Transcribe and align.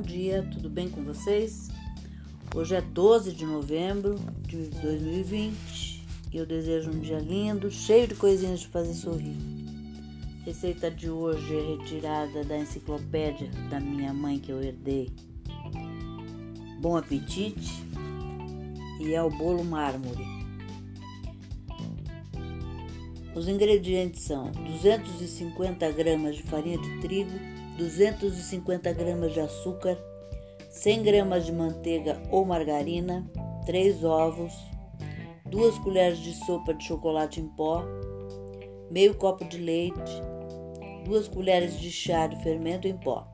dia, 0.00 0.48
tudo 0.48 0.70
bem 0.70 0.88
com 0.88 1.02
vocês? 1.02 1.68
Hoje 2.54 2.76
é 2.76 2.80
12 2.80 3.32
de 3.32 3.44
novembro 3.44 4.14
de 4.42 4.68
2020 4.80 6.06
e 6.32 6.36
eu 6.36 6.46
desejo 6.46 6.92
um 6.92 7.00
dia 7.00 7.18
lindo, 7.18 7.68
cheio 7.68 8.06
de 8.06 8.14
coisinhas 8.14 8.60
de 8.60 8.68
fazer 8.68 8.94
sorrir. 8.94 9.34
Receita 10.44 10.88
de 10.88 11.10
hoje 11.10 11.56
é 11.56 11.76
retirada 11.76 12.44
da 12.44 12.56
enciclopédia 12.56 13.50
da 13.68 13.80
minha 13.80 14.14
mãe 14.14 14.38
que 14.38 14.52
eu 14.52 14.62
herdei. 14.62 15.10
Bom 16.80 16.96
apetite 16.96 17.84
e 19.00 19.12
é 19.14 19.20
o 19.20 19.30
bolo 19.30 19.64
mármore. 19.64 20.24
Os 23.34 23.48
ingredientes 23.48 24.22
são 24.22 24.52
250 24.52 25.90
gramas 25.90 26.36
de 26.36 26.44
farinha 26.44 26.78
de 26.78 27.00
trigo, 27.00 27.36
250 27.76 28.92
gramas 28.92 29.32
de 29.32 29.40
açúcar, 29.40 29.98
100 30.70 31.02
gramas 31.02 31.46
de 31.46 31.52
manteiga 31.52 32.22
ou 32.30 32.44
margarina, 32.44 33.28
3 33.66 34.04
ovos, 34.04 34.52
2 35.46 35.78
colheres 35.78 36.18
de 36.18 36.34
sopa 36.44 36.74
de 36.74 36.84
chocolate 36.84 37.40
em 37.40 37.48
pó, 37.48 37.84
meio 38.90 39.14
copo 39.14 39.44
de 39.44 39.58
leite, 39.58 40.22
2 41.04 41.28
colheres 41.28 41.78
de 41.78 41.90
chá 41.90 42.26
de 42.26 42.42
fermento 42.42 42.86
em 42.86 42.96
pó. 42.96 43.26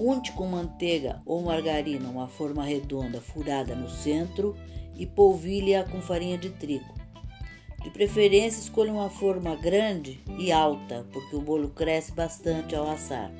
Unte 0.00 0.32
com 0.32 0.46
manteiga 0.46 1.22
ou 1.26 1.42
margarina 1.42 2.08
uma 2.08 2.26
forma 2.26 2.64
redonda 2.64 3.20
furada 3.20 3.74
no 3.74 3.88
centro 3.88 4.56
e 4.96 5.06
polvilhe-a 5.06 5.84
com 5.84 6.00
farinha 6.00 6.38
de 6.38 6.50
trigo. 6.50 7.01
De 7.82 7.90
preferência, 7.90 8.60
escolha 8.60 8.92
uma 8.92 9.10
forma 9.10 9.56
grande 9.56 10.20
e 10.38 10.52
alta, 10.52 11.04
porque 11.12 11.34
o 11.34 11.40
bolo 11.40 11.68
cresce 11.70 12.12
bastante 12.12 12.76
ao 12.76 12.88
assar. 12.88 13.30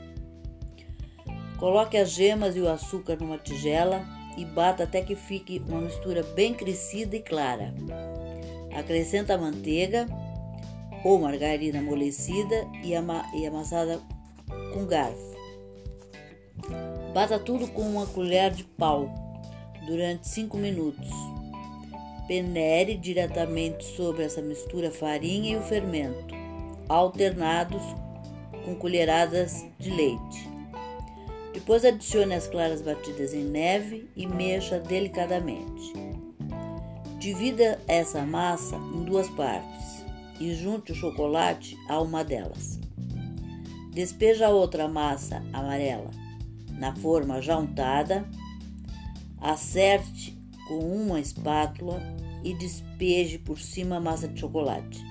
Coloque 1.59 1.97
as 1.97 2.11
gemas 2.11 2.57
e 2.57 2.61
o 2.61 2.69
açúcar 2.69 3.17
numa 3.21 3.39
tigela 3.39 4.05
e 4.37 4.45
bata 4.45 4.83
até 4.83 5.01
que 5.01 5.15
fique 5.15 5.63
uma 5.69 5.81
mistura 5.81 6.25
bem 6.35 6.55
crescida 6.55 7.15
e 7.15 7.21
clara. 7.21 7.73
Acrescenta 8.77 9.35
a 9.35 9.39
manteiga 9.39 10.07
ou 11.05 11.21
margarina 11.21 11.79
amolecida 11.79 12.67
e, 12.83 12.95
ama 12.95 13.25
e 13.35 13.47
amassada 13.47 14.01
com 14.73 14.85
garfo. 14.87 15.37
Bata 17.15 17.39
tudo 17.39 17.69
com 17.69 17.83
uma 17.83 18.07
colher 18.07 18.51
de 18.51 18.65
pau 18.65 19.09
durante 19.87 20.27
5 20.27 20.57
minutos 20.57 21.11
Penere 22.27 22.97
diretamente 22.97 23.85
sobre 23.85 24.25
essa 24.25 24.41
mistura 24.41 24.89
a 24.89 24.93
farinha 24.93 25.53
e 25.53 25.57
o 25.57 25.63
fermento, 25.63 26.35
alternados 26.89 27.83
com 28.65 28.75
colheradas 28.77 29.65
de 29.79 29.91
leite. 29.91 30.49
Depois 31.53 31.85
adicione 31.85 32.35
as 32.35 32.47
claras 32.47 32.81
batidas 32.81 33.35
em 33.35 33.45
neve 33.45 34.09
e 34.17 34.27
mexa 34.27 34.79
delicadamente. 34.79 35.93
Divida 37.19 37.79
essa 37.87 38.23
massa 38.23 38.77
em 38.77 39.05
duas 39.05 39.29
partes 39.31 40.05
e 40.41 40.55
junte 40.55 40.93
o 40.93 40.95
chocolate 40.95 41.77
a 41.89 42.01
uma 42.01 42.25
delas. 42.25 42.81
Despeja 43.93 44.47
a 44.47 44.51
outra 44.51 44.89
massa 44.89 45.43
amarela 45.53 46.11
na 46.71 46.97
forma 46.97 47.41
já 47.41 47.57
untada. 47.57 48.25
Acerte 49.41 50.37
com 50.73 50.79
uma 50.79 51.21
espátula 51.21 52.01
e 52.43 52.55
despeje 52.55 53.37
por 53.37 53.59
cima 53.59 53.97
a 53.97 54.01
massa 54.01 54.27
de 54.27 54.41
chocolate. 54.41 55.05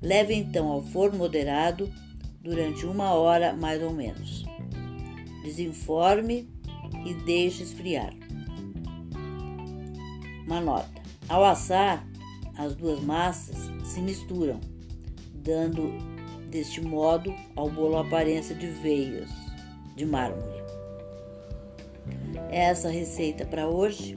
Leve 0.00 0.34
então 0.34 0.68
ao 0.68 0.82
forno 0.82 1.18
moderado 1.18 1.92
durante 2.40 2.86
uma 2.86 3.12
hora 3.12 3.52
mais 3.52 3.82
ou 3.82 3.92
menos. 3.92 4.44
Desenforme 5.42 6.48
e 7.04 7.12
deixe 7.12 7.62
esfriar. 7.62 8.14
Uma 10.46 10.60
nota: 10.62 11.02
ao 11.28 11.44
assar, 11.44 12.06
as 12.56 12.74
duas 12.74 12.98
massas 13.00 13.70
se 13.84 14.00
misturam, 14.00 14.58
dando 15.34 15.92
deste 16.50 16.80
modo 16.80 17.34
ao 17.54 17.68
bolo 17.68 17.98
a 17.98 18.00
aparência 18.00 18.54
de 18.54 18.68
veias 18.68 19.28
de 19.96 20.06
mármore. 20.06 20.62
Essa 22.50 22.88
receita 22.88 23.44
para 23.44 23.68
hoje 23.68 24.16